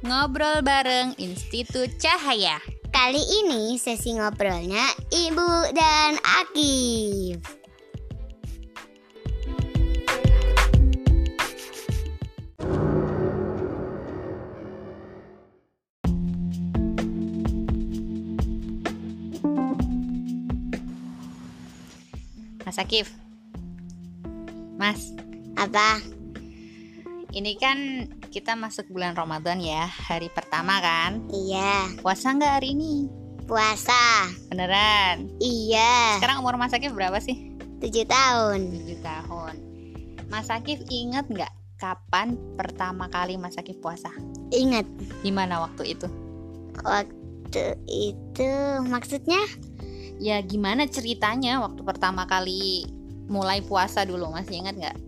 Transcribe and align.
Ngobrol 0.00 0.64
bareng 0.64 1.12
Institut 1.20 2.00
Cahaya. 2.00 2.56
Kali 2.88 3.20
ini 3.20 3.76
sesi 3.76 4.16
ngobrolnya 4.16 4.80
Ibu 5.12 5.76
dan 5.76 6.16
Akif. 6.40 7.44
Mas 22.64 22.80
Akif. 22.80 23.12
Mas, 24.80 25.12
Apa? 25.60 26.00
ini 27.30 27.54
kan 27.60 28.08
kita 28.30 28.54
masuk 28.54 28.86
bulan 28.88 29.18
Ramadan 29.18 29.58
ya, 29.58 29.90
hari 29.90 30.30
pertama 30.30 30.78
kan? 30.78 31.26
Iya, 31.28 31.98
Puasa 31.98 32.30
nggak 32.30 32.54
hari 32.62 32.78
ini? 32.78 32.94
puasa. 33.50 34.30
Beneran? 34.46 35.26
Iya, 35.42 36.22
Sekarang 36.22 36.46
umur 36.46 36.54
Mas 36.54 36.70
Akif 36.70 36.94
berapa 36.94 37.18
sih? 37.18 37.50
tujuh 37.82 38.06
tahun. 38.06 38.70
7 38.86 39.02
tahun. 39.02 39.54
Mas 40.30 40.46
Akif 40.46 40.78
inget 40.86 41.26
nggak 41.26 41.50
kapan 41.74 42.38
pertama 42.54 43.10
kali 43.10 43.34
Mas 43.34 43.58
Akif 43.58 43.82
puasa? 43.82 44.14
Ingat 44.54 44.86
Gimana 45.26 45.66
waktu 45.66 45.98
itu? 45.98 46.06
waktu 46.86 47.74
itu 47.90 48.50
maksudnya? 48.86 49.42
Ya 50.22 50.38
gimana 50.38 50.86
ceritanya 50.86 51.58
waktu 51.58 51.82
pertama 51.82 52.30
kali 52.30 52.86
mulai 53.26 53.66
puasa 53.66 54.06
dulu 54.06 54.30
masih 54.30 54.62
ingat 54.62 54.78
nggak? 54.78 54.98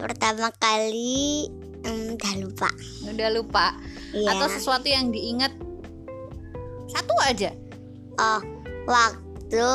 Pertama 0.00 0.48
kali 0.56 1.52
hmm, 1.86 2.18
udah 2.18 2.34
lupa. 2.42 2.68
Udah 3.06 3.28
lupa? 3.30 3.66
Iya. 4.10 4.34
Atau 4.34 4.46
sesuatu 4.50 4.86
yang 4.90 5.14
diingat 5.14 5.54
satu 6.90 7.14
aja? 7.26 7.50
Oh, 8.16 8.40
waktu 8.88 9.68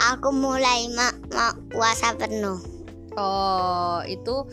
aku 0.00 0.28
mulai 0.32 0.88
ma 0.92 1.12
ma- 1.32 1.58
puasa 1.70 2.16
penuh. 2.16 2.58
Oh 3.18 4.00
itu 4.06 4.46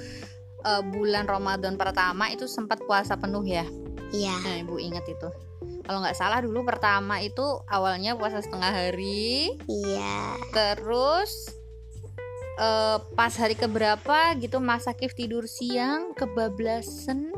eh, 0.66 0.84
bulan 0.94 1.26
Ramadan 1.26 1.80
pertama 1.80 2.30
itu 2.30 2.46
sempat 2.46 2.84
puasa 2.84 3.16
penuh 3.18 3.44
ya? 3.46 3.66
Iya, 4.12 4.36
Nah 4.44 4.56
ibu 4.64 4.80
ingat 4.80 5.04
itu. 5.08 5.30
Kalau 5.88 6.04
nggak 6.04 6.20
salah 6.20 6.44
dulu 6.44 6.68
pertama 6.68 7.24
itu 7.24 7.44
awalnya 7.72 8.20
puasa 8.20 8.44
setengah 8.44 8.76
hari, 8.76 9.56
iya. 9.72 10.36
terus 10.52 11.57
eh, 12.58 12.98
pas 13.14 13.34
hari 13.38 13.54
keberapa 13.54 14.34
gitu 14.42 14.58
Mas 14.58 14.90
Akif 14.90 15.14
tidur 15.14 15.46
siang 15.46 16.12
kebablasan, 16.18 17.32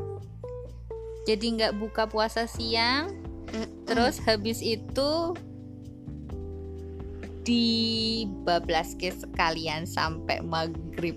jadi 1.28 1.46
nggak 1.56 1.76
buka 1.76 2.08
puasa 2.08 2.48
siang. 2.48 3.14
Mm-mm. 3.50 3.84
Terus 3.86 4.18
habis 4.24 4.64
itu 4.64 5.34
dibablas 7.44 8.94
ke 8.96 9.12
sekalian 9.12 9.84
sampai 9.84 10.40
maghrib. 10.44 11.16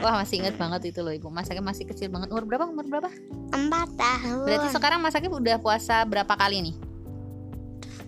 Wah 0.00 0.16
masih 0.16 0.42
ingat 0.42 0.56
banget 0.56 0.90
itu 0.90 1.04
loh 1.04 1.12
ibu. 1.12 1.28
Mas 1.28 1.46
Akif 1.52 1.62
masih 1.62 1.84
kecil 1.86 2.08
banget. 2.08 2.32
Umur 2.32 2.48
berapa? 2.48 2.64
Umur 2.66 2.86
berapa? 2.88 3.10
empat 3.54 3.88
tahun. 3.94 4.44
Berarti 4.48 4.68
sekarang 4.74 4.98
Mas 5.04 5.14
Akif 5.14 5.30
udah 5.30 5.60
puasa 5.62 6.02
berapa 6.02 6.34
kali 6.34 6.72
nih? 6.72 6.76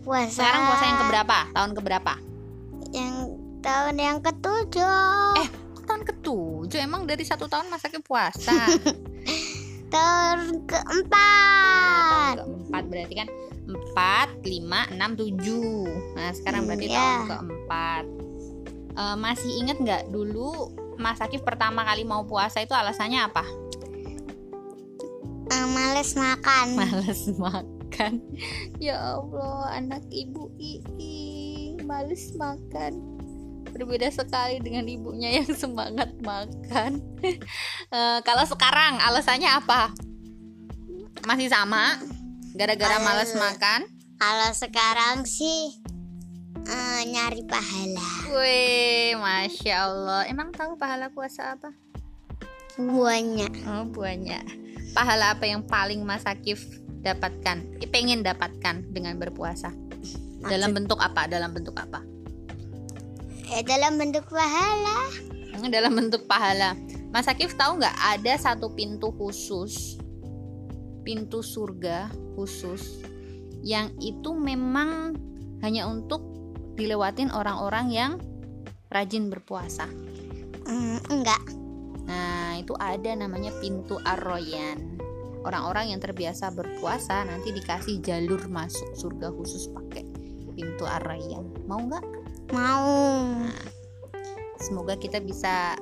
puasa 0.02 0.38
Sekarang 0.38 0.62
puasa 0.70 0.84
yang 0.86 0.98
keberapa? 1.02 1.38
Tahun 1.50 1.72
keberapa? 1.74 2.14
yang 2.94 3.25
tahun 3.66 3.96
yang 3.98 4.18
ketujuh. 4.22 5.42
Eh. 5.42 5.48
Tahun 5.86 6.02
ketujuh. 6.02 6.78
Emang 6.78 7.02
dari 7.06 7.26
satu 7.26 7.50
tahun 7.50 7.66
Mas 7.66 7.82
Akif 7.82 8.02
puasa? 8.06 8.54
tahun 8.54 8.78
tahun 9.94 10.40
keempat. 10.66 12.34
keempat 12.38 12.84
berarti 12.86 13.14
kan 13.18 13.28
empat, 13.66 14.28
lima, 14.46 14.86
enam, 14.94 15.18
tujuh. 15.18 15.90
Nah 16.14 16.30
sekarang 16.30 16.70
berarti 16.70 16.86
Iya. 16.86 16.98
tahun 16.98 17.22
keempat. 17.26 18.04
Eh, 18.96 19.16
masih 19.18 19.50
inget 19.58 19.78
nggak 19.82 20.02
dulu 20.14 20.70
Mas 20.96 21.18
Akif 21.18 21.42
pertama 21.42 21.82
kali 21.82 22.06
mau 22.06 22.22
puasa 22.22 22.62
itu 22.62 22.72
alasannya 22.72 23.26
apa? 23.26 23.42
Eh, 25.46 25.66
males 25.70 26.14
makan. 26.14 26.66
Males 26.78 27.22
makan. 27.38 28.12
Ya 28.82 28.98
Allah, 28.98 29.78
anak 29.78 30.02
ibu 30.10 30.50
Ii 30.58 31.78
males 31.86 32.34
makan. 32.34 33.15
Berbeda 33.70 34.08
sekali 34.08 34.58
dengan 34.58 34.84
ibunya 34.84 35.40
yang 35.40 35.50
semangat 35.56 36.12
makan. 36.20 37.02
Eh, 37.86 38.18
kalau 38.22 38.42
sekarang 38.42 38.98
alasannya 38.98 39.46
apa? 39.48 39.94
Masih 41.22 41.46
sama? 41.46 41.94
Gara-gara 42.52 42.98
males 42.98 43.30
Eh. 43.30 43.38
makan? 43.38 43.86
Kalau 44.16 44.50
sekarang 44.52 45.22
sih 45.22 45.78
eh, 46.62 47.00
nyari 47.06 47.46
pahala. 47.46 48.10
Wih, 48.32 49.14
masya 49.16 49.86
Allah. 49.86 50.22
Emang 50.26 50.50
tahu 50.50 50.74
pahala 50.74 51.10
puasa 51.10 51.54
apa? 51.54 51.70
Buahnya 52.74 53.46
Oh, 53.66 53.86
buahnya. 53.86 54.42
Pahala 54.90 55.34
apa 55.34 55.46
yang 55.46 55.62
paling 55.62 56.02
Mas 56.02 56.26
Akif 56.26 56.66
dapatkan? 57.00 57.80
Pengen 57.86 58.26
dapatkan 58.26 58.82
dengan 58.90 59.14
berpuasa? 59.16 59.70
Dalam 60.42 60.74
bentuk 60.74 60.98
apa? 60.98 61.26
Dalam 61.26 61.54
bentuk 61.54 61.74
apa? 61.74 62.02
Eh, 63.50 63.62
dalam 63.62 63.98
bentuk 63.98 64.26
pahala. 64.26 64.98
Hmm, 65.56 65.72
Dalam 65.72 65.96
bentuk 65.96 66.28
pahala. 66.28 66.76
Mas 67.14 67.30
Akif 67.30 67.56
tahu 67.56 67.80
nggak 67.80 67.96
ada 67.96 68.36
satu 68.36 68.76
pintu 68.76 69.08
khusus, 69.16 69.96
pintu 71.00 71.40
surga 71.40 72.12
khusus, 72.36 73.00
yang 73.64 73.88
itu 74.02 74.36
memang 74.36 75.16
hanya 75.64 75.88
untuk 75.88 76.20
dilewatin 76.76 77.32
orang-orang 77.32 77.86
yang 77.88 78.12
rajin 78.92 79.32
berpuasa. 79.32 79.88
Hmm, 80.68 81.00
enggak. 81.08 81.40
Nah, 82.04 82.60
itu 82.60 82.76
ada 82.76 83.16
namanya 83.16 83.54
pintu 83.64 83.96
Ar-Royan. 84.04 85.00
Orang-orang 85.46 85.94
yang 85.94 86.02
terbiasa 86.02 86.52
berpuasa 86.52 87.22
nanti 87.24 87.54
dikasih 87.54 88.02
jalur 88.02 88.50
masuk 88.50 88.92
surga 88.98 89.32
khusus 89.32 89.72
pakai 89.72 90.04
pintu 90.52 90.84
Ar-Royan. 90.84 91.64
Mau 91.64 91.80
nggak? 91.80 92.15
Mau. 92.50 92.86
Semoga 94.56 94.96
kita 94.96 95.20
bisa 95.20 95.76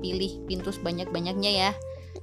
pilih 0.00 0.44
pintu 0.44 0.70
sebanyak-banyaknya 0.70 1.50
ya. 1.50 1.70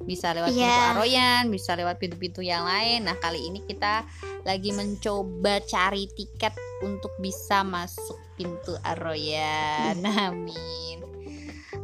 Bisa 0.02 0.34
lewat 0.34 0.50
Iya. 0.54 0.66
pintu 0.66 0.82
Ar-Royan, 0.94 1.44
bisa 1.54 1.72
lewat 1.78 1.96
pintu-pintu 2.02 2.42
yang 2.42 2.66
lain. 2.66 3.06
Nah, 3.06 3.18
kali 3.22 3.38
ini 3.46 3.62
kita 3.66 4.06
lagi 4.46 4.74
mencoba 4.74 5.62
cari 5.62 6.10
tiket 6.10 6.58
untuk 6.82 7.14
bisa 7.22 7.62
masuk 7.62 8.18
pintu 8.34 8.74
Ar-Royan. 8.82 10.02
Amin. 10.30 11.06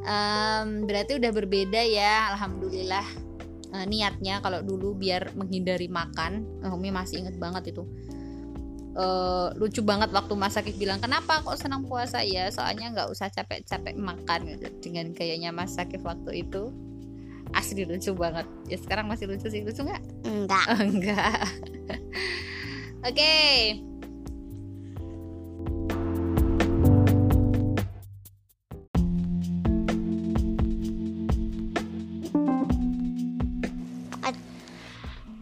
Em, 0.08 0.68
berarti 0.88 1.20
udah 1.20 1.32
berbeda 1.36 1.82
ya, 1.84 2.34
alhamdulillah. 2.34 3.06
Eh, 3.68 3.86
niatnya 3.86 4.40
kalau 4.40 4.64
dulu 4.64 4.96
biar 4.96 5.36
menghindari 5.36 5.92
makan, 5.92 6.64
eh, 6.64 6.72
Umi 6.72 6.90
masih 6.90 7.22
inget 7.22 7.36
banget 7.36 7.76
itu. 7.76 7.84
Eh, 8.98 9.48
lucu 9.62 9.86
banget 9.86 10.10
waktu 10.10 10.34
Mas 10.34 10.58
Akif 10.58 10.74
bilang 10.74 10.98
kenapa 10.98 11.46
kok 11.46 11.54
senang 11.54 11.86
puasa 11.86 12.26
ya 12.26 12.50
soalnya 12.50 12.90
nggak 12.98 13.14
usah 13.14 13.30
capek-capek 13.30 13.94
makan 13.94 14.58
gitu. 14.58 14.74
dengan 14.82 15.14
gayanya 15.14 15.54
Mas 15.54 15.78
Akif 15.78 16.02
waktu 16.02 16.42
itu 16.42 16.74
asli 17.54 17.86
lucu 17.86 18.18
banget 18.18 18.50
ya 18.66 18.74
sekarang 18.82 19.06
masih 19.06 19.30
lucu 19.30 19.54
sih 19.54 19.62
lucu 19.62 19.86
nggak 19.86 20.02
Enggak. 20.26 20.66
Oh, 20.66 20.82
enggak 20.82 21.46
oke 23.06 23.38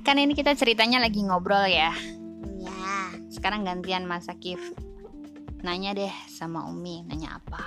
kan 0.03 0.19
ini 0.19 0.35
kita 0.35 0.53
ceritanya 0.59 1.00
lagi 1.00 1.24
ngobrol 1.24 1.71
Ya. 1.71 1.95
Sekarang 3.45 3.62
gantian 3.62 4.09
Mas 4.09 4.25
Akif 4.25 4.57
nanya 5.62 5.94
deh 5.94 6.09
sama 6.25 6.65
Umi 6.65 7.06
nanya 7.06 7.38
apa 7.38 7.62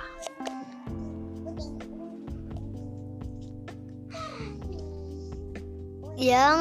Yang 6.19 6.59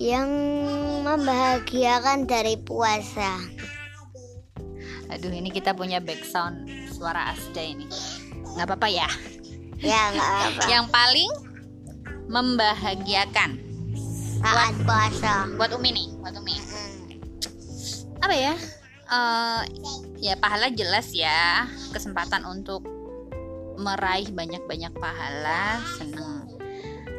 yang 0.00 0.30
membahagiakan 1.04 2.24
dari 2.24 2.56
puasa. 2.56 3.44
aduh 5.12 5.28
ini 5.28 5.52
kita 5.52 5.76
punya 5.76 6.00
background 6.00 6.64
suara 6.96 7.36
Asda 7.36 7.60
ini 7.60 7.84
nggak 8.56 8.64
apa-apa 8.64 8.88
ya 8.88 9.08
Ya 9.84 10.00
enggak 10.16 10.32
apa. 10.48 10.62
yang 10.72 10.84
paling 10.88 11.28
membahagiakan 12.32 13.60
Saat 14.40 14.72
puasa. 14.88 15.44
buat 15.60 15.76
Umi 15.76 15.92
nih 15.92 16.08
buat 16.24 16.32
Umi. 16.40 16.56
Apa 18.24 18.36
ya? 18.36 18.54
Eh, 19.04 19.62
ya 20.24 20.34
pahala 20.40 20.72
jelas 20.72 21.12
ya. 21.12 21.68
Kesempatan 21.92 22.48
untuk 22.48 22.80
meraih 23.76 24.32
banyak-banyak 24.32 24.96
pahala 24.96 25.84
seneng. 26.00 26.48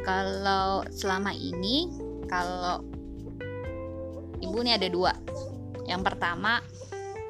Kalau 0.02 0.82
selama 0.90 1.30
ini 1.30 1.94
kalau 2.26 2.82
ibu 4.42 4.58
nih 4.66 4.82
ada 4.82 4.88
dua. 4.90 5.14
Yang 5.86 6.02
pertama 6.10 6.58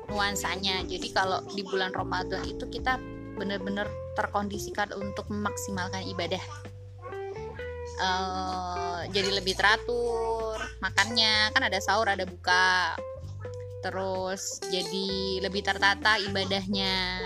nuansanya. 0.08 0.80
Jadi 0.88 1.12
kalau 1.12 1.44
di 1.52 1.60
bulan 1.60 1.92
Ramadan 1.92 2.48
itu 2.48 2.64
kita 2.72 2.96
benar-benar 3.36 3.84
terkondisikan 4.16 4.88
untuk 4.96 5.28
memaksimalkan 5.28 6.08
ibadah. 6.08 6.40
Eh, 7.96 9.00
jadi 9.12 9.36
lebih 9.36 9.52
teratur 9.52 10.56
makannya. 10.80 11.52
Kan 11.52 11.60
ada 11.60 11.76
sahur 11.76 12.08
ada 12.08 12.24
buka 12.24 12.96
terus 13.84 14.60
jadi 14.68 15.06
lebih 15.44 15.62
tertata 15.64 16.20
ibadahnya. 16.20 17.24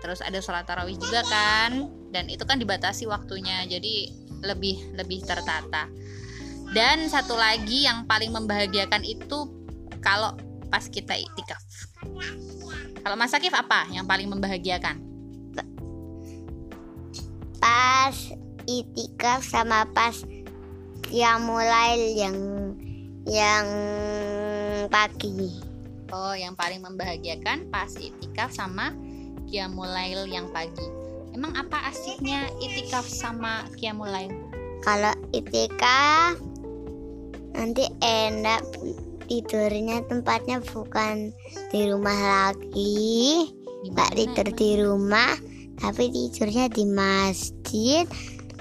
Terus 0.00 0.24
ada 0.24 0.40
sholat 0.40 0.64
tarawih 0.64 0.96
juga 0.96 1.20
kan. 1.28 1.92
Dan 2.10 2.32
itu 2.32 2.42
kan 2.48 2.56
dibatasi 2.56 3.04
waktunya 3.06 3.68
jadi 3.68 4.10
lebih 4.42 4.96
lebih 4.96 5.22
tertata. 5.22 5.86
Dan 6.70 7.10
satu 7.10 7.34
lagi 7.34 7.84
yang 7.84 8.06
paling 8.06 8.32
membahagiakan 8.32 9.02
itu 9.04 9.38
kalau 10.00 10.32
pas 10.70 10.86
kita 10.86 11.18
iktikaf 11.18 11.60
kalau 13.00 13.16
Mas 13.16 13.32
Akif 13.32 13.56
apa 13.56 13.88
yang 13.88 14.04
paling 14.04 14.28
membahagiakan? 14.28 15.00
Pas 17.60 18.16
itikaf 18.68 19.40
sama 19.44 19.88
pas 19.88 20.20
Qiyamulail 21.08 22.02
yang 22.16 22.36
yang 23.24 23.66
pagi. 24.88 25.60
Oh, 26.10 26.34
yang 26.34 26.56
paling 26.56 26.80
membahagiakan 26.82 27.68
pas 27.68 27.92
itikaf 27.98 28.50
sama 28.54 28.96
Qiyamulail 29.50 30.30
yang 30.30 30.48
pagi. 30.54 30.86
Emang 31.34 31.54
apa 31.54 31.90
asiknya 31.90 32.46
itikaf 32.62 33.06
sama 33.06 33.66
Qiyamulail? 33.78 34.30
Kalau 34.80 35.14
itikaf 35.34 36.38
nanti 37.54 37.84
enak 38.00 38.62
tidurnya 39.30 40.02
tempatnya 40.10 40.58
bukan 40.58 41.30
di 41.70 41.86
rumah 41.86 42.18
lagi, 42.18 43.46
nggak 43.94 44.10
tidur 44.18 44.48
di 44.58 44.70
rumah, 44.82 45.38
tapi 45.78 46.10
tidurnya 46.10 46.66
di 46.66 46.84
masjid. 46.90 48.06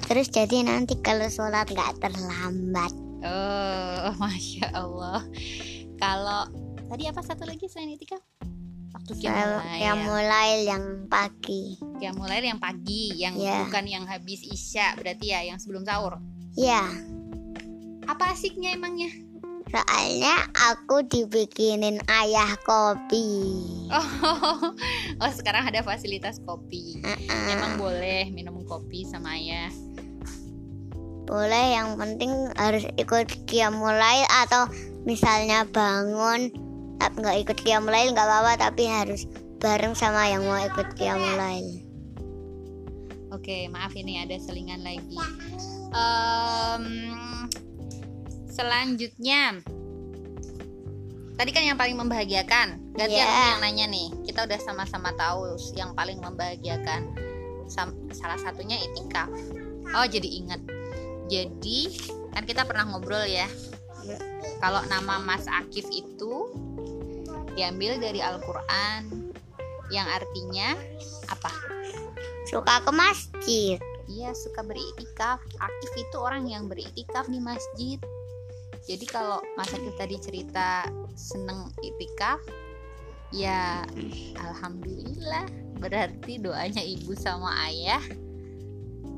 Terus 0.06 0.30
jadi 0.30 0.66
nanti 0.66 0.94
kalau 1.02 1.26
sholat 1.26 1.70
nggak 1.74 1.98
terlambat. 1.98 2.94
Oh, 3.26 4.14
masya 4.22 4.70
Allah. 4.78 5.26
Kalau 6.00 6.48
tadi 6.88 7.04
apa 7.06 7.20
satu 7.20 7.44
lagi 7.44 7.68
selain 7.68 7.94
itikaf? 7.94 8.24
Waktu 8.90 9.12
Kalau 9.22 9.60
Qiyamulail. 9.62 9.84
yang 9.84 10.00
mulai 10.02 10.50
yang 10.66 10.84
pagi. 11.06 11.78
Qiyamulail 12.00 12.42
yang 12.42 12.58
pagi, 12.58 13.14
yang 13.20 13.36
Ya. 13.38 13.68
bukan 13.68 13.86
yang 13.86 14.06
habis 14.08 14.42
isya, 14.42 14.96
berarti 14.98 15.30
ya 15.30 15.46
yang 15.46 15.60
sebelum 15.60 15.86
sahur. 15.86 16.18
Ya, 16.58 16.88
Apa 18.10 18.34
asiknya 18.34 18.74
emangnya? 18.74 19.14
soalnya 19.70 20.34
aku 20.74 21.06
dibikinin 21.06 22.02
ayah 22.10 22.58
kopi. 22.66 23.54
Oh, 23.94 24.02
oh 25.22 25.32
sekarang 25.38 25.70
ada 25.70 25.86
fasilitas 25.86 26.42
kopi. 26.42 26.98
Uh-uh. 27.06 27.54
Emang 27.54 27.78
boleh 27.78 28.34
minum 28.34 28.66
kopi 28.66 29.06
sama 29.06 29.38
ayah. 29.38 29.70
Boleh 31.30 31.78
yang 31.78 31.94
penting 32.02 32.34
harus 32.58 32.90
ikut 32.98 33.30
mulai 33.70 34.26
atau 34.42 34.66
misalnya 35.04 35.68
bangun 35.70 36.52
nggak 37.00 37.38
ikut 37.44 37.58
mulai 37.84 38.08
nggak 38.12 38.24
apa-apa 38.28 38.72
tapi 38.72 38.88
harus 38.88 39.28
bareng 39.60 39.92
sama 39.92 40.32
yang 40.32 40.48
mau 40.48 40.56
ikut 40.56 40.96
mulai. 40.96 41.84
Oke, 43.30 43.70
maaf 43.70 43.94
ini 43.94 44.24
ada 44.24 44.34
selingan 44.42 44.82
lagi. 44.82 45.20
Em, 45.94 46.86
selanjutnya, 48.50 49.62
tadi 51.38 51.50
kan 51.54 51.64
yang 51.68 51.78
paling 51.78 51.94
membahagiakan. 52.00 52.96
Ganti 52.98 53.20
aku 53.22 53.42
yang 53.54 53.62
nanya 53.62 53.86
nih. 53.86 54.10
Kita 54.26 54.50
udah 54.50 54.60
sama-sama 54.64 55.14
tahu 55.14 55.60
yang 55.78 55.94
paling 55.94 56.18
membahagiakan. 56.24 57.14
Sam- 57.70 58.10
salah 58.16 58.40
satunya 58.42 58.82
itikaf. 58.82 59.30
Oh, 59.94 60.08
jadi 60.10 60.26
ingat. 60.26 60.62
Jadi 61.30 61.94
kan 62.34 62.50
kita 62.50 62.66
pernah 62.66 62.90
ngobrol 62.90 63.30
ya. 63.30 63.46
Kalau 64.58 64.82
nama 64.90 65.22
Mas 65.22 65.46
Akif 65.46 65.86
itu 65.94 66.50
diambil 67.54 68.02
dari 68.02 68.20
Al-Qur'an 68.20 69.30
yang 69.94 70.10
artinya 70.10 70.74
apa? 71.30 71.54
Suka 72.50 72.82
ke 72.82 72.92
masjid. 72.92 73.78
Iya 74.10 74.34
suka 74.34 74.66
beriktikaf. 74.66 75.38
Akif 75.62 75.92
itu 75.94 76.18
orang 76.18 76.50
yang 76.50 76.66
beriktikaf 76.66 77.30
di 77.30 77.38
masjid. 77.38 78.02
Jadi 78.90 79.06
kalau 79.06 79.38
Mas 79.54 79.70
Akif 79.70 79.94
tadi 80.02 80.18
cerita 80.18 80.90
seneng 81.14 81.70
iktikaf, 81.86 82.42
ya 83.30 83.86
alhamdulillah 84.42 85.46
berarti 85.78 86.42
doanya 86.42 86.82
ibu 86.82 87.14
sama 87.14 87.54
ayah 87.70 88.02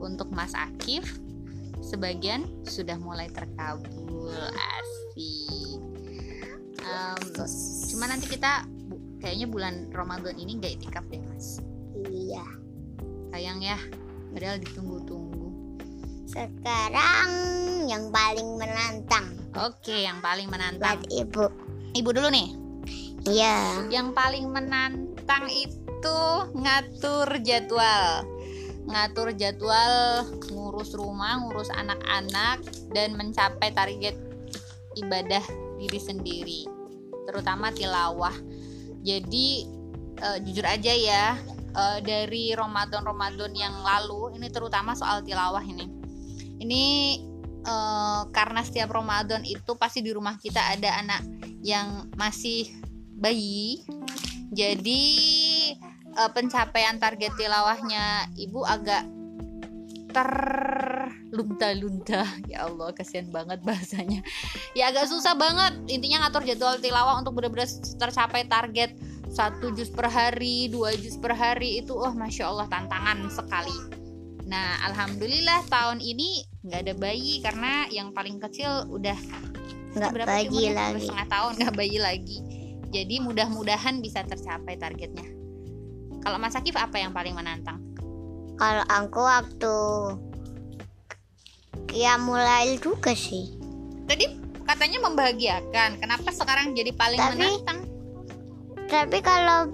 untuk 0.04 0.28
Mas 0.36 0.52
Akif 0.52 1.08
sebagian 1.82 2.46
sudah 2.68 3.00
mulai 3.00 3.32
terkabul 3.32 4.36
asik. 5.16 5.80
Em, 6.82 7.20
cuma 7.92 8.06
nanti 8.10 8.26
kita 8.26 8.66
bu- 8.90 9.00
kayaknya 9.22 9.48
bulan 9.48 9.76
Ramadan 9.94 10.36
ini 10.36 10.58
nggak 10.58 10.82
iktikaf 10.82 11.06
deh 11.12 11.22
Mas. 11.30 11.62
Iya. 12.08 12.46
Sayang 13.32 13.60
ya, 13.64 13.78
padahal 14.34 14.58
ditunggu-tunggu. 14.60 15.48
Sekarang 16.28 17.30
yang 17.88 18.08
paling 18.10 18.56
menantang 18.56 19.36
Oke, 19.52 20.08
yang 20.08 20.24
paling 20.24 20.48
buat 20.48 20.56
menantang. 20.56 21.04
ibu. 21.12 21.52
Ibu 21.92 22.10
dulu 22.16 22.32
nih. 22.32 22.50
Iya. 23.28 23.84
Yang 23.92 24.16
paling 24.16 24.48
menantang 24.48 25.52
itu 25.52 26.20
ngatur 26.56 27.28
jadwal. 27.44 28.24
Ngatur 28.88 29.36
jadwal, 29.36 30.24
ngurus 30.50 30.96
rumah, 30.96 31.44
ngurus 31.44 31.68
anak-anak 31.70 32.64
dan 32.96 33.14
mencapai 33.20 33.76
target 33.76 34.16
ibadah 35.00 35.44
diri 35.80 36.00
sendiri. 36.00 36.62
Terutama 37.30 37.72
tilawah. 37.72 38.34
Jadi 39.02 39.48
eh, 40.20 40.38
jujur 40.46 40.66
aja 40.66 40.94
ya, 40.94 41.26
eh, 41.74 42.00
dari 42.04 42.54
Ramadan-Ramadan 42.54 43.54
yang 43.56 43.76
lalu, 43.82 44.38
ini 44.38 44.48
terutama 44.52 44.94
soal 44.94 45.24
tilawah 45.26 45.64
ini. 45.64 45.86
Ini 46.62 46.84
eh, 47.66 48.22
karena 48.30 48.62
setiap 48.62 48.94
Ramadan 48.94 49.42
itu 49.48 49.74
pasti 49.80 50.04
di 50.06 50.12
rumah 50.14 50.38
kita 50.38 50.78
ada 50.78 51.02
anak 51.02 51.22
yang 51.62 52.10
masih 52.18 52.70
bayi. 53.18 53.86
Jadi 54.52 55.04
eh, 56.14 56.32
pencapaian 56.36 57.00
target 57.00 57.34
tilawahnya 57.40 58.30
ibu 58.36 58.62
agak 58.68 59.08
terlunta-lunta. 61.32 62.28
Ya 62.52 62.68
Allah, 62.68 62.92
kasihan 62.92 63.32
banget 63.32 63.64
bahasanya. 63.64 64.20
Ya 64.76 64.92
agak 64.92 65.08
susah 65.08 65.34
banget. 65.34 65.80
Intinya 65.88 66.28
ngatur 66.28 66.44
jadwal 66.44 66.78
tilawah 66.78 67.24
untuk 67.24 67.40
benar-benar 67.40 67.72
tercapai 67.96 68.46
target 68.52 68.92
satu 69.32 69.72
juz 69.72 69.88
per 69.88 70.12
hari, 70.12 70.68
dua 70.68 70.92
juz 71.00 71.16
per 71.16 71.32
hari 71.32 71.80
itu, 71.80 71.96
oh 71.96 72.12
masya 72.12 72.52
Allah 72.52 72.68
tantangan 72.68 73.32
sekali. 73.32 73.74
Nah, 74.52 74.84
alhamdulillah 74.92 75.64
tahun 75.72 76.04
ini 76.04 76.44
nggak 76.68 76.80
ada 76.84 76.94
bayi 77.00 77.40
karena 77.40 77.88
yang 77.88 78.12
paling 78.12 78.44
kecil 78.44 78.84
udah 78.92 79.16
Nggak 79.92 80.12
bayi? 80.24 80.48
Dua 80.48 80.72
lagi. 80.72 81.04
setengah 81.04 81.28
tahun 81.28 81.52
nggak 81.60 81.76
bayi 81.76 81.98
lagi. 82.00 82.40
Jadi 82.92 83.16
mudah-mudahan 83.24 84.04
bisa 84.04 84.24
tercapai 84.28 84.76
targetnya. 84.76 85.28
Kalau 86.22 86.38
Mas 86.40 86.56
Akif 86.60 86.76
apa 86.76 87.00
yang 87.00 87.16
paling 87.16 87.36
menantang? 87.36 87.80
Kalau 88.60 88.84
aku 88.88 89.20
waktu 89.24 89.76
ya 91.90 92.22
mulai 92.22 92.78
juga 92.78 93.18
sih. 93.18 93.50
Tadi 94.06 94.26
katanya 94.64 95.02
membahagiakan. 95.10 95.98
Kenapa 95.98 96.30
sekarang 96.30 96.78
jadi 96.78 96.94
paling 96.94 97.18
Tapi- 97.20 97.38
menantang? 97.42 97.80
Tapi 98.92 99.18
kalau 99.24 99.72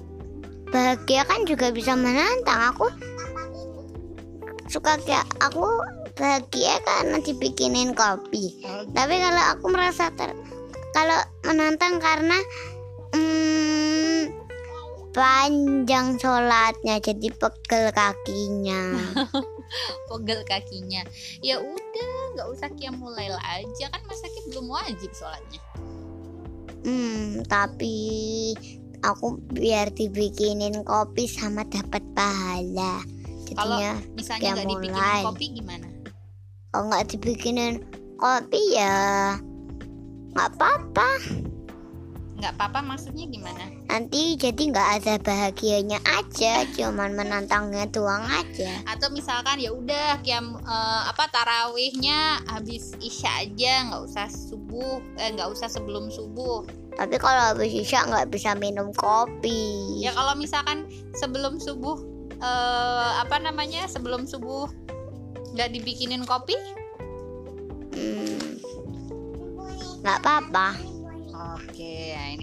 bahagia 0.71 1.25
kan 1.25 1.43
juga 1.43 1.73
bisa 1.73 1.97
menantang. 1.97 2.71
Aku 2.71 2.87
suka 4.67 4.99
kayak 5.03 5.25
aku 5.41 5.65
bahagia 6.17 6.79
karena 6.83 7.17
dibikinin 7.21 7.93
kopi. 7.93 8.61
Tapi 8.93 9.15
kalau 9.21 9.43
aku 9.57 9.65
merasa 9.69 10.09
ter 10.13 10.33
kalau 10.93 11.19
menantang 11.45 12.01
karena 12.01 12.37
hmm, 13.13 14.33
panjang 15.13 16.17
sholatnya 16.17 16.97
jadi 17.01 17.27
pegel 17.37 17.89
kakinya. 17.93 18.81
Pegel 20.09 20.41
kakinya. 20.47 21.01
Ya 21.43 21.59
udah, 21.59 22.11
nggak 22.37 22.47
usah 22.53 22.69
mulai 22.95 23.31
aja 23.31 23.85
kan 23.91 24.01
Mas 24.07 24.23
Akif 24.23 24.45
belum 24.53 24.67
wajib 24.71 25.11
sholatnya. 25.13 25.61
Hmm, 26.87 27.43
tapi 27.49 27.97
aku 29.03 29.41
biar 29.51 29.91
dibikinin 29.91 30.85
kopi 30.87 31.27
sama 31.27 31.67
dapat 31.67 32.03
pahala. 32.15 33.03
Kalau 33.55 33.79
Jadinya 33.79 33.91
misalnya 34.15 34.49
nggak 34.55 34.67
dibikinin 34.67 35.23
kopi 35.23 35.45
gimana? 35.55 35.87
kalau 36.71 36.93
nggak 36.93 37.09
dibikinin 37.09 37.73
kopi 38.21 38.61
ya 38.77 39.33
nggak 40.37 40.49
apa-apa 40.53 41.09
nggak 42.37 42.53
apa-apa 42.53 42.85
maksudnya 42.85 43.25
gimana? 43.25 43.65
Nanti 43.89 44.37
jadi 44.37 44.61
nggak 44.69 44.89
ada 45.01 45.13
bahagianya 45.25 45.97
aja 46.05 46.69
cuman 46.69 47.17
menantangnya 47.17 47.89
doang 47.89 48.21
aja. 48.29 48.85
Atau 48.85 49.09
misalkan 49.09 49.57
ya 49.57 49.73
udah 49.73 50.21
kiam 50.21 50.53
eh, 50.61 51.01
apa 51.09 51.25
tarawihnya 51.33 52.45
habis 52.45 52.93
isya 53.01 53.41
aja 53.41 53.89
nggak 53.89 54.01
usah 54.05 54.29
subuh 54.29 55.01
eh 55.17 55.33
nggak 55.33 55.49
usah 55.49 55.65
sebelum 55.65 56.13
subuh. 56.13 56.61
Tapi 56.93 57.17
kalau 57.17 57.57
habis 57.57 57.73
isya 57.73 58.05
nggak 58.05 58.29
bisa 58.29 58.53
minum 58.53 58.93
kopi. 58.93 59.97
Ya 59.97 60.13
kalau 60.13 60.37
misalkan 60.37 60.85
sebelum 61.17 61.57
subuh 61.57 61.97
eh 62.37 63.11
apa 63.17 63.41
namanya 63.41 63.89
sebelum 63.89 64.29
subuh 64.29 64.69
nggak 65.57 65.73
dibikinin 65.73 66.21
kopi? 66.21 66.53
Hmm, 67.97 68.61
nggak 70.05 70.21
apa-apa 70.21 70.86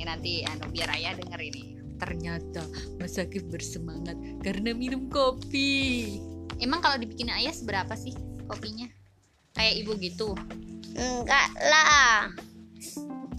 Ini 0.04 0.12
nanti 0.12 0.44
anu 0.44 0.68
biar 0.68 0.92
ayah 1.00 1.16
denger 1.16 1.40
ini. 1.40 1.80
Ternyata 1.96 2.60
Mas 3.00 3.16
Akif 3.16 3.40
bersemangat 3.48 4.12
karena 4.44 4.76
minum 4.76 5.08
kopi. 5.08 6.20
Emang 6.60 6.84
kalau 6.84 7.00
dibikin 7.00 7.32
ayah 7.32 7.56
seberapa 7.56 7.96
sih 7.96 8.12
kopinya? 8.44 8.84
Kayak 9.56 9.80
ibu 9.80 9.96
gitu. 9.96 10.36
enggak 10.92 11.48
lah 11.56 12.28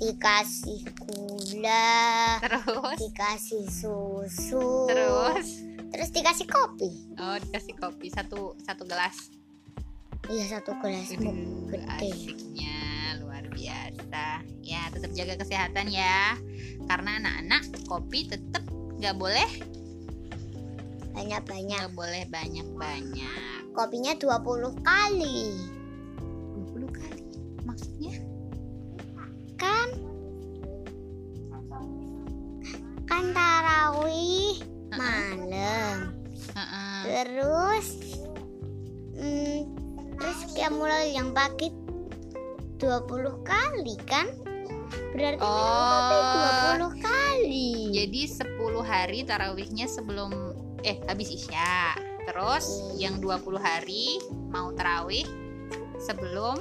dikasih 0.01 0.89
gula 1.05 2.41
Terus, 2.41 2.97
dikasih 2.97 3.63
susu 3.69 4.89
terus. 4.89 5.47
terus 5.93 6.09
dikasih 6.11 6.49
kopi 6.49 6.89
Oh 7.21 7.37
dikasih 7.39 7.77
kopi 7.77 8.09
satu 8.09 8.57
satu 8.65 8.83
gelas. 8.89 9.29
iya 10.33 10.49
satu 10.57 10.73
gelas 10.81 11.13
Aduh, 11.13 11.69
gede 11.69 12.09
asiknya 12.09 12.75
luar 13.21 13.45
biasa. 13.53 14.43
Ya 14.65 14.81
tetap 14.91 15.11
jaga 15.15 15.35
kesehatan 15.39 15.87
ya. 15.93 16.35
Karena 16.85 17.17
anak-anak 17.21 17.63
kopi 17.89 18.29
tetap 18.29 18.63
nggak 19.01 19.15
boleh 19.17 19.49
banyak-banyak 21.15 21.79
nggak 21.79 21.95
boleh 21.95 22.23
banyak-banyak. 22.27 23.71
kopinya 23.71 24.15
20 24.15 24.71
kali 24.83 25.51
20 26.71 26.91
kali. 26.91 27.23
Maksudnya? 27.63 28.15
kan 29.55 29.87
kan 33.07 33.25
tarawih 33.31 34.59
Heeh. 34.91 34.99
malam 34.99 35.97
Heeh. 36.55 36.99
terus 37.07 37.87
hmm, 39.15 39.59
terus 40.19 40.39
kayak 40.51 40.75
mulai 40.75 41.15
yang 41.15 41.31
pagi 41.31 41.71
20 42.79 43.47
kali 43.47 43.95
kan 44.03 44.27
berarti 45.13 45.41
minum 45.41 46.01
kopi 46.09 46.37
Oh. 46.45 46.89
20 46.91 47.05
kali 47.05 47.71
Jadi 47.95 48.21
10 48.27 48.83
hari 48.83 49.19
tarawihnya 49.23 49.87
sebelum 49.87 50.31
eh 50.83 50.99
habis 51.07 51.31
Isya. 51.31 51.95
Terus 52.25 52.65
yang 52.99 53.21
20 53.21 53.57
hari 53.57 54.19
mau 54.51 54.73
tarawih 54.75 55.25
sebelum 55.97 56.59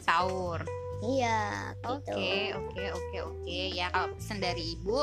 sahur. 0.00 0.64
iya 1.00 1.72
gitu 1.80 2.12
Oke, 2.12 2.52
oke, 2.56 2.84
oke, 2.92 3.18
oke. 3.32 3.60
Ya 3.72 3.88
kalau 3.92 4.12
pesan 4.16 4.38
dari 4.40 4.76
Ibu 4.76 4.98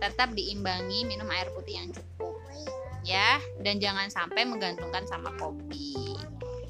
tetap 0.00 0.32
diimbangi 0.32 1.04
minum 1.04 1.26
air 1.30 1.50
putih 1.54 1.78
yang 1.78 1.90
cukup. 1.90 2.38
Ya, 3.00 3.40
dan 3.64 3.80
jangan 3.80 4.12
sampai 4.12 4.44
menggantungkan 4.44 5.08
sama 5.08 5.32
kopi. 5.40 6.16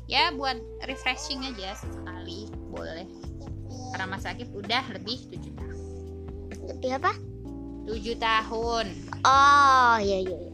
Ya, 0.06 0.30
buat 0.34 0.58
refreshing 0.86 1.42
aja 1.46 1.74
sekali 1.78 2.50
boleh. 2.70 3.06
Karena 3.90 4.06
Mas 4.06 4.24
Akif 4.24 4.48
udah 4.54 4.84
lebih 4.94 5.18
7 5.28 5.50
tahun. 5.58 5.78
lebih 6.70 6.90
apa 7.02 7.12
7 7.90 8.14
tahun. 8.16 8.86
oh 9.26 9.96
iya 9.98 10.18
iya 10.22 10.38
iya. 10.38 10.52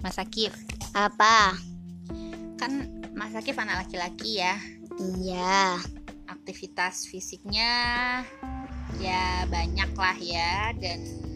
Mas 0.00 0.16
Akif, 0.16 0.56
apa 0.96 1.52
kan 2.56 2.88
Mas 3.12 3.36
Akif 3.36 3.60
anak 3.60 3.84
laki-laki 3.84 4.40
ya. 4.40 4.56
iya 5.20 5.76
Aktivitas 6.24 7.04
fisiknya 7.06 8.24
ya 8.98 9.44
banyak 9.52 9.92
lah 9.94 10.16
ya 10.16 10.72
dan 10.80 11.27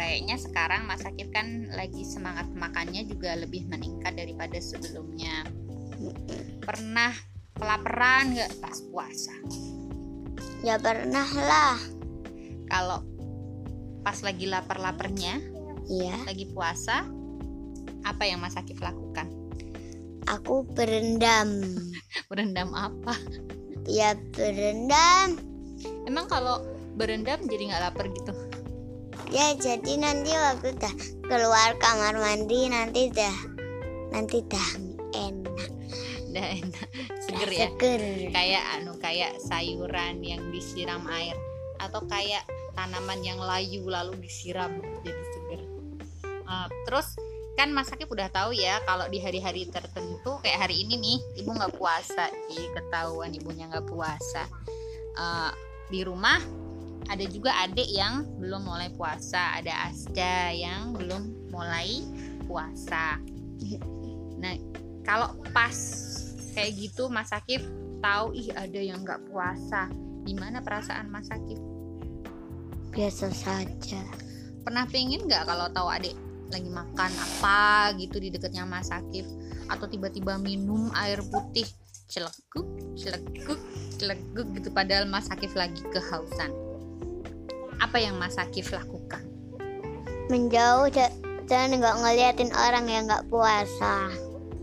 kayaknya 0.00 0.40
sekarang 0.40 0.88
Mas 0.88 1.04
Akif 1.04 1.28
kan 1.28 1.68
lagi 1.76 2.08
semangat 2.08 2.48
makannya 2.56 3.04
juga 3.04 3.36
lebih 3.36 3.68
meningkat 3.68 4.16
daripada 4.16 4.56
sebelumnya. 4.56 5.44
Pernah 6.64 7.12
kelaparan 7.52 8.32
nggak 8.32 8.64
pas 8.64 8.80
puasa? 8.88 9.36
ya 10.60 10.76
pernah 10.76 11.24
lah 11.24 11.76
Kalau 12.68 13.00
pas 14.00 14.16
lagi 14.24 14.46
lapar-laparnya, 14.48 15.36
iya 15.90 16.16
lagi 16.24 16.48
puasa, 16.54 17.04
apa 18.06 18.22
yang 18.24 18.40
Mas 18.40 18.56
Akif 18.56 18.80
lakukan? 18.80 19.28
aku 20.30 20.62
berendam 20.72 21.60
Berendam 22.30 22.72
apa? 22.72 23.18
ya 23.84 24.14
berendam 24.32 25.36
Emang 26.06 26.30
kalau 26.30 26.62
berendam 26.94 27.42
jadi 27.48 27.74
nggak 27.74 27.82
lapar 27.90 28.06
gitu? 28.12 28.32
Ya 29.30 29.54
jadi 29.54 29.92
nanti 29.98 30.30
waktu 30.34 30.74
udah 30.74 30.94
keluar 31.26 31.70
kamar 31.78 32.14
mandi 32.18 32.66
nanti 32.70 33.10
dah 33.14 33.36
nanti 34.10 34.42
dah 34.46 34.68
enak 35.14 35.70
Udah 36.30 36.46
enak, 36.62 36.88
seger 37.26 37.48
dah 37.50 37.50
ya. 37.50 37.66
seger 37.74 38.02
Kayak 38.30 38.64
anu 38.78 38.92
kayak 39.02 39.32
sayuran 39.42 40.22
yang 40.22 40.38
disiram 40.54 41.02
air 41.10 41.34
atau 41.82 42.06
kayak 42.06 42.46
tanaman 42.78 43.18
yang 43.26 43.42
layu 43.42 43.82
lalu 43.90 44.14
disiram 44.22 44.78
jadi 45.02 45.24
seger. 45.34 45.60
Eh, 46.22 46.68
terus 46.86 47.18
kan 47.58 47.74
Mas 47.74 47.90
Akif 47.90 48.06
udah 48.06 48.30
tahu 48.30 48.54
ya 48.54 48.78
kalau 48.86 49.10
di 49.10 49.18
hari-hari 49.18 49.66
tertentu 49.66 50.38
kayak 50.38 50.70
hari 50.70 50.86
ini 50.86 51.02
nih 51.02 51.18
ibu 51.42 51.50
nggak 51.50 51.74
puasa 51.74 52.30
sih 52.46 52.62
ketahuan 52.78 53.34
ibunya 53.34 53.66
nggak 53.66 53.90
puasa 53.90 54.46
Eh, 55.10 55.52
di 55.90 56.00
rumah 56.06 56.38
ada 57.10 57.26
juga 57.26 57.50
adik 57.66 57.90
yang 57.90 58.22
belum 58.38 58.70
mulai 58.70 58.86
puasa. 58.94 59.58
Ada 59.58 59.90
Asda 59.90 60.54
yang 60.54 60.94
belum 60.94 61.50
mulai 61.50 62.06
puasa. 62.46 63.18
Nah 64.38 64.54
kalau 65.02 65.34
pas 65.50 65.74
kayak 66.54 66.72
gitu 66.78 67.10
Mas 67.10 67.34
Akif 67.34 67.66
tahu 67.98 68.30
ih 68.38 68.54
ada 68.54 68.78
yang 68.78 69.02
nggak 69.02 69.26
puasa. 69.26 69.90
Gimana 70.22 70.62
perasaan 70.62 71.10
Mas 71.10 71.26
Akif? 71.34 71.58
Biasa 72.94 73.34
saja. 73.34 74.02
Pernah 74.62 74.86
pengen 74.86 75.26
nggak 75.26 75.50
kalau 75.50 75.66
tahu 75.74 75.90
adik 75.90 76.14
lagi 76.50 76.70
makan 76.70 77.10
apa 77.10 77.94
gitu 77.98 78.22
di 78.22 78.30
dekatnya 78.30 78.62
Mas 78.62 78.94
Akif? 78.94 79.26
Atau 79.66 79.90
tiba-tiba 79.90 80.38
minum 80.38 80.94
air 80.94 81.18
putih 81.26 81.66
celekuk 82.10 82.66
celekuk 82.98 83.58
celekuk 83.98 84.46
gitu 84.54 84.70
padahal 84.70 85.10
Mas 85.10 85.26
Akif 85.30 85.54
lagi 85.54 85.82
kehausan 85.90 86.69
apa 87.80 87.96
yang 87.96 88.20
Mas 88.20 88.36
Akif 88.36 88.70
lakukan? 88.70 89.24
Menjauh 90.30 90.92
da- 90.92 91.16
dan 91.50 91.74
nggak 91.74 91.96
ngeliatin 91.98 92.54
orang 92.54 92.86
yang 92.86 93.10
nggak 93.10 93.26
puasa. 93.26 94.12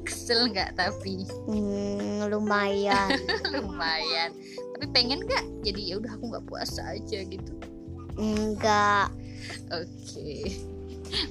Kesel 0.07 0.47
nggak 0.55 0.79
tapi? 0.79 1.27
Hmm, 1.51 2.31
lumayan. 2.31 3.19
Lumayan. 3.59 4.31
Tapi 4.71 4.85
pengen 4.95 5.27
nggak? 5.27 5.43
Jadi 5.67 5.91
ya 5.91 5.99
udah 5.99 6.15
aku 6.15 6.31
nggak 6.31 6.47
puasa 6.47 6.95
aja 6.95 7.19
gitu. 7.27 7.53
Enggak 8.15 9.11
oke. 9.67 10.31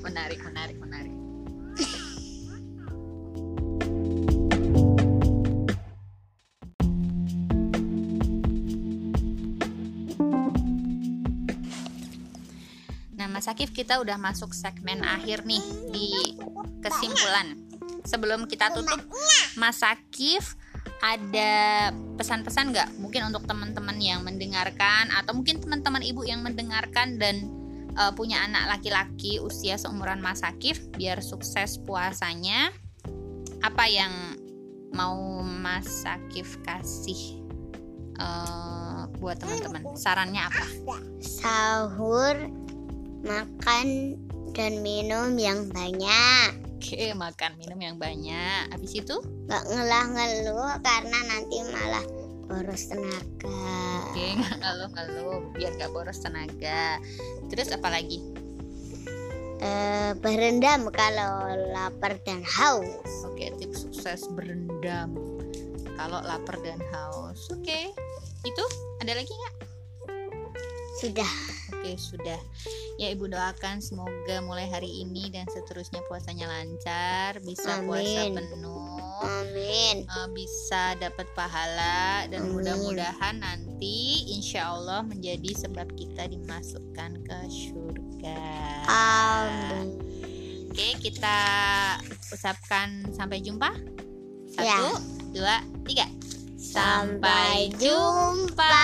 Menarik 0.04 0.44
menarik 0.44 0.76
menarik 0.76 1.15
Mas 13.46 13.70
kita 13.70 14.02
udah 14.02 14.18
masuk 14.18 14.50
segmen 14.50 15.06
akhir 15.06 15.46
nih 15.46 15.62
di 15.94 16.34
kesimpulan. 16.82 17.54
Sebelum 18.02 18.50
kita 18.50 18.74
tutup, 18.74 18.98
Mas 19.54 19.82
Akif 19.86 20.58
ada 20.98 21.94
pesan-pesan 22.18 22.74
nggak? 22.74 22.88
Mungkin 22.98 23.30
untuk 23.30 23.46
teman-teman 23.46 23.98
yang 24.02 24.26
mendengarkan 24.26 25.14
atau 25.14 25.38
mungkin 25.38 25.62
teman-teman 25.62 26.02
ibu 26.02 26.26
yang 26.26 26.42
mendengarkan 26.42 27.22
dan 27.22 27.46
uh, 27.94 28.10
punya 28.10 28.42
anak 28.42 28.78
laki-laki 28.78 29.38
usia 29.38 29.78
seumuran 29.78 30.18
Mas 30.18 30.42
Akif 30.42 30.82
biar 30.98 31.22
sukses 31.22 31.78
puasanya. 31.82 32.74
Apa 33.62 33.86
yang 33.86 34.12
mau 34.90 35.42
Mas 35.42 36.06
Akif 36.06 36.58
kasih 36.66 37.42
uh, 38.18 39.06
buat 39.18 39.38
teman-teman? 39.38 39.94
Sarannya 39.94 40.42
apa? 40.46 40.66
sahur 41.18 42.65
makan 43.26 44.16
dan 44.54 44.80
minum 44.80 45.34
yang 45.36 45.66
banyak 45.74 46.66
Oke, 46.76 47.10
makan 47.18 47.56
minum 47.58 47.80
yang 47.82 47.96
banyak. 47.96 48.70
Habis 48.70 49.00
itu? 49.00 49.16
nggak 49.48 49.64
ngelah-ngeluh 49.64 50.76
karena 50.84 51.18
nanti 51.24 51.64
malah 51.72 52.04
boros 52.46 52.86
tenaga 52.86 53.58
Oke, 54.06 54.26
nggak 54.38 54.56
ngeluh-ngeluh 54.62 55.50
biar 55.56 55.72
nggak 55.74 55.90
boros 55.90 56.20
tenaga. 56.22 57.00
Terus 57.50 57.74
apa 57.74 57.88
lagi? 57.90 58.22
Eh, 59.56 60.12
berendam 60.20 60.92
kalau 60.92 61.48
lapar 61.72 62.20
dan 62.28 62.44
haus 62.44 63.10
Oke, 63.24 63.50
tips 63.56 63.88
sukses 63.88 64.28
berendam 64.36 65.16
kalau 65.96 66.20
lapar 66.22 66.60
dan 66.60 66.78
haus. 66.92 67.50
Oke, 67.50 67.90
itu 68.44 68.64
ada 69.02 69.16
lagi 69.16 69.32
nggak? 69.32 69.56
sudah 70.96 71.28
Oke, 71.86 72.02
sudah. 72.02 72.40
Ya, 72.98 73.14
Ibu 73.14 73.30
doakan 73.30 73.78
semoga 73.78 74.42
mulai 74.42 74.66
hari 74.66 75.06
ini 75.06 75.30
dan 75.30 75.46
seterusnya 75.46 76.02
puasanya 76.10 76.50
lancar, 76.50 77.38
bisa 77.46 77.78
puasa 77.86 78.26
Amin. 78.26 78.34
penuh, 78.34 79.22
amin 79.22 79.96
eh, 80.02 80.28
bisa 80.34 80.98
dapat 80.98 81.30
pahala 81.38 82.26
dan 82.26 82.50
mudah-mudahan 82.50 83.38
nanti 83.38 84.26
insya 84.34 84.74
Allah 84.74 85.06
menjadi 85.06 85.54
sebab 85.62 85.86
kita 85.94 86.26
dimasukkan 86.26 87.22
ke 87.22 87.38
surga. 87.46 88.42
amin 88.90 89.86
Oke, 90.74 90.88
kita 90.98 91.38
ucapkan 92.34 93.14
sampai 93.14 93.40
jumpa. 93.40 93.70
Satu, 94.52 94.66
Ya. 94.66 94.76
dua, 95.32 95.56
tiga. 95.86 96.04
Sampai 96.58 97.70
jumpa. 97.78 98.74